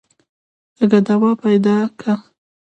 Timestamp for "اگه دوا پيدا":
0.81-1.77